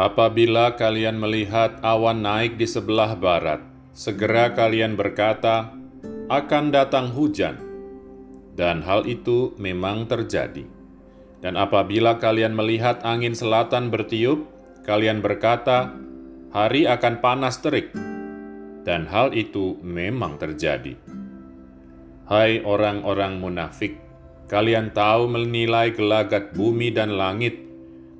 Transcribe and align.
Apabila 0.00 0.80
kalian 0.80 1.20
melihat 1.20 1.76
awan 1.84 2.24
naik 2.24 2.56
di 2.56 2.64
sebelah 2.64 3.20
barat, 3.20 3.60
segera 3.92 4.48
kalian 4.56 4.96
berkata, 4.96 5.76
"Akan 6.32 6.72
datang 6.72 7.12
hujan." 7.12 7.60
Dan 8.56 8.80
hal 8.80 9.04
itu 9.04 9.52
memang 9.60 10.08
terjadi. 10.08 10.64
Dan 11.44 11.60
apabila 11.60 12.16
kalian 12.16 12.56
melihat 12.56 13.04
angin 13.04 13.36
selatan 13.36 13.92
bertiup, 13.92 14.48
kalian 14.88 15.20
berkata, 15.20 15.92
"Hari 16.56 16.88
akan 16.88 17.20
panas 17.20 17.60
terik." 17.60 17.92
Dan 18.88 19.04
hal 19.04 19.36
itu 19.36 19.76
memang 19.84 20.40
terjadi. 20.40 20.96
Hai 22.24 22.64
orang-orang 22.64 23.36
munafik, 23.36 24.00
kalian 24.48 24.96
tahu 24.96 25.28
menilai 25.28 25.92
gelagat 25.92 26.56
bumi 26.56 26.88
dan 26.88 27.20
langit 27.20 27.69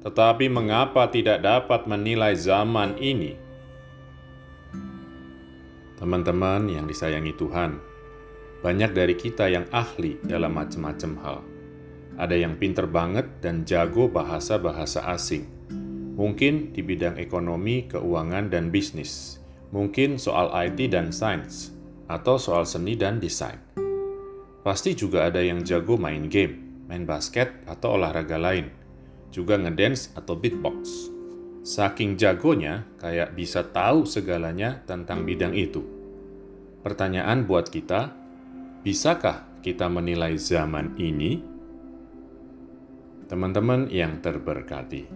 tetapi 0.00 0.48
mengapa 0.48 1.12
tidak 1.12 1.44
dapat 1.44 1.84
menilai 1.84 2.32
zaman 2.32 2.96
ini? 2.96 3.36
Teman-teman 6.00 6.64
yang 6.72 6.88
disayangi 6.88 7.36
Tuhan, 7.36 7.76
banyak 8.64 8.96
dari 8.96 9.12
kita 9.12 9.52
yang 9.52 9.68
ahli 9.68 10.16
dalam 10.24 10.56
macam-macam 10.56 11.12
hal. 11.20 11.38
Ada 12.16 12.36
yang 12.36 12.56
pinter 12.56 12.88
banget 12.88 13.28
dan 13.44 13.68
jago 13.68 14.08
bahasa-bahasa 14.08 15.04
asing. 15.12 15.44
Mungkin 16.16 16.72
di 16.72 16.80
bidang 16.80 17.20
ekonomi, 17.20 17.84
keuangan, 17.84 18.48
dan 18.48 18.72
bisnis. 18.72 19.36
Mungkin 19.72 20.16
soal 20.16 20.48
IT 20.52 20.92
dan 20.92 21.12
sains, 21.12 21.76
atau 22.08 22.40
soal 22.40 22.64
seni 22.64 22.96
dan 22.96 23.20
desain. 23.20 23.60
Pasti 24.64 24.96
juga 24.96 25.28
ada 25.28 25.44
yang 25.44 25.60
jago 25.64 26.00
main 26.00 26.28
game, 26.28 26.84
main 26.88 27.04
basket, 27.04 27.64
atau 27.68 27.96
olahraga 27.96 28.36
lain 28.36 28.79
juga 29.30 29.56
ngedance 29.56 30.10
atau 30.18 30.34
beatbox. 30.36 31.10
Saking 31.62 32.18
jagonya, 32.18 32.86
kayak 32.98 33.38
bisa 33.38 33.62
tahu 33.66 34.04
segalanya 34.04 34.82
tentang 34.84 35.22
bidang 35.22 35.54
itu. 35.54 35.82
Pertanyaan 36.80 37.44
buat 37.46 37.68
kita, 37.68 38.10
bisakah 38.82 39.46
kita 39.60 39.86
menilai 39.86 40.34
zaman 40.40 40.96
ini? 40.96 41.42
Teman-teman 43.28 43.86
yang 43.92 44.18
terberkati. 44.18 45.06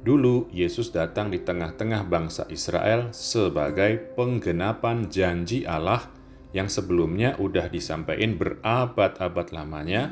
Dulu 0.00 0.48
Yesus 0.48 0.90
datang 0.96 1.28
di 1.28 1.44
tengah-tengah 1.44 2.08
bangsa 2.08 2.48
Israel 2.48 3.12
sebagai 3.12 4.16
penggenapan 4.16 5.12
janji 5.12 5.68
Allah 5.68 6.08
yang 6.56 6.72
sebelumnya 6.72 7.36
udah 7.36 7.68
disampaikan 7.68 8.40
berabad-abad 8.40 9.52
lamanya 9.52 10.10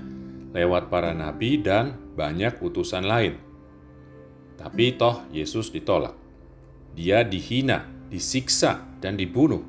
lewat 0.53 0.89
para 0.89 1.13
nabi 1.13 1.61
dan 1.61 1.97
banyak 2.17 2.61
utusan 2.61 3.05
lain. 3.05 3.37
Tapi 4.59 4.99
toh 4.99 5.23
Yesus 5.31 5.71
ditolak. 5.71 6.17
Dia 6.99 7.23
dihina, 7.23 7.87
disiksa, 8.11 8.83
dan 8.99 9.15
dibunuh. 9.15 9.63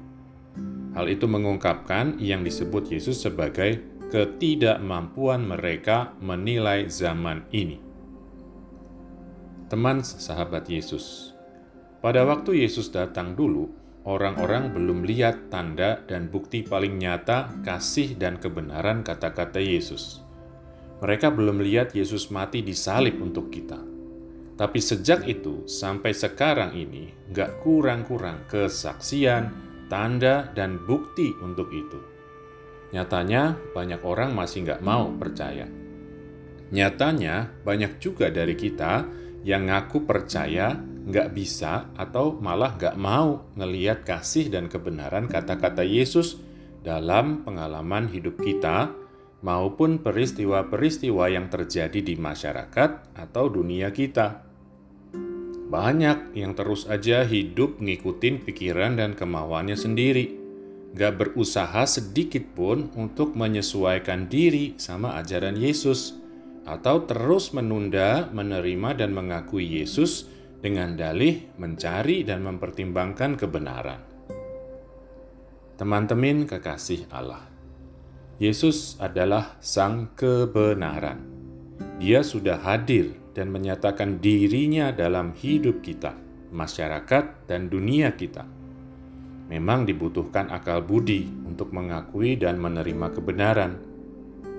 Hal 0.97 1.05
itu 1.05 1.29
mengungkapkan 1.29 2.17
yang 2.17 2.41
disebut 2.41 2.89
Yesus 2.89 3.21
sebagai 3.21 3.85
ketidakmampuan 4.09 5.45
mereka 5.45 6.17
menilai 6.17 6.89
zaman 6.89 7.45
ini. 7.53 7.77
Teman 9.69 10.01
sahabat 10.01 10.65
Yesus, 10.65 11.37
pada 12.01 12.25
waktu 12.25 12.65
Yesus 12.65 12.89
datang 12.89 13.37
dulu, 13.37 13.69
orang-orang 14.09 14.73
belum 14.73 15.05
lihat 15.05 15.53
tanda 15.53 16.01
dan 16.09 16.33
bukti 16.33 16.65
paling 16.65 16.97
nyata 16.97 17.61
kasih 17.61 18.17
dan 18.17 18.41
kebenaran 18.41 19.05
kata-kata 19.05 19.61
Yesus. 19.61 20.25
Mereka 20.99 21.31
belum 21.31 21.63
melihat 21.63 21.95
Yesus 21.95 22.27
mati 22.27 22.59
di 22.59 22.75
salib 22.75 23.23
untuk 23.23 23.47
kita. 23.47 23.79
Tapi 24.59 24.79
sejak 24.83 25.23
itu 25.23 25.63
sampai 25.63 26.11
sekarang 26.11 26.75
ini 26.75 27.31
gak 27.31 27.63
kurang-kurang 27.63 28.43
kesaksian, 28.51 29.55
tanda, 29.87 30.51
dan 30.51 30.83
bukti 30.83 31.31
untuk 31.39 31.71
itu. 31.71 31.95
Nyatanya 32.91 33.55
banyak 33.71 34.03
orang 34.03 34.35
masih 34.35 34.67
gak 34.67 34.83
mau 34.83 35.07
percaya. 35.15 35.63
Nyatanya 36.75 37.63
banyak 37.63 38.03
juga 38.03 38.27
dari 38.27 38.59
kita 38.59 39.07
yang 39.47 39.71
ngaku 39.71 40.03
percaya, 40.03 40.75
gak 41.07 41.31
bisa, 41.31 41.95
atau 41.95 42.35
malah 42.35 42.75
gak 42.75 42.99
mau 42.99 43.47
ngeliat 43.55 44.03
kasih 44.03 44.51
dan 44.51 44.67
kebenaran 44.67 45.31
kata-kata 45.31 45.87
Yesus 45.87 46.35
dalam 46.83 47.47
pengalaman 47.47 48.11
hidup 48.11 48.35
kita 48.43 48.91
maupun 49.39 50.03
peristiwa-peristiwa 50.03 51.31
yang 51.31 51.47
terjadi 51.47 51.99
di 52.03 52.15
masyarakat 52.19 53.15
atau 53.15 53.45
dunia 53.47 53.91
kita. 53.95 54.43
Banyak 55.69 56.33
yang 56.33 56.57
terus 56.57 56.89
aja 56.89 57.21
hidup 57.23 57.77
ngikutin 57.77 58.41
pikiran 58.41 58.97
dan 58.97 59.13
kemauannya 59.13 59.77
sendiri, 59.77 60.33
gak 60.97 61.21
berusaha 61.21 61.85
sedikit 61.85 62.41
pun 62.57 62.89
untuk 62.97 63.37
menyesuaikan 63.37 64.25
diri 64.25 64.73
sama 64.81 65.21
ajaran 65.21 65.53
Yesus, 65.53 66.17
atau 66.65 67.05
terus 67.05 67.53
menunda, 67.53 68.29
menerima, 68.33 68.97
dan 68.97 69.13
mengakui 69.13 69.65
Yesus 69.65 70.25
dengan 70.59 70.97
dalih 70.97 71.47
mencari 71.55 72.25
dan 72.25 72.43
mempertimbangkan 72.43 73.39
kebenaran. 73.39 74.01
Teman-teman 75.79 76.43
kekasih 76.43 77.07
Allah, 77.13 77.47
Yesus 78.39 78.95
adalah 79.03 79.59
Sang 79.59 80.15
Kebenaran. 80.15 81.27
Dia 81.99 82.23
sudah 82.23 82.55
hadir 82.63 83.11
dan 83.35 83.51
menyatakan 83.51 84.23
dirinya 84.23 84.95
dalam 84.95 85.35
hidup 85.35 85.83
kita, 85.83 86.15
masyarakat, 86.47 87.43
dan 87.51 87.67
dunia 87.67 88.15
kita. 88.15 88.47
Memang 89.51 89.83
dibutuhkan 89.83 90.47
akal 90.55 90.79
budi 90.87 91.27
untuk 91.43 91.75
mengakui 91.75 92.39
dan 92.39 92.63
menerima 92.63 93.11
kebenaran, 93.11 93.75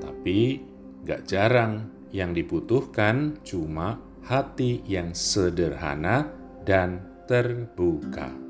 tapi 0.04 0.60
gak 1.08 1.24
jarang 1.24 1.88
yang 2.12 2.36
dibutuhkan 2.36 3.40
cuma 3.48 3.96
hati 4.28 4.84
yang 4.84 5.16
sederhana 5.16 6.28
dan 6.68 7.00
terbuka. 7.24 8.49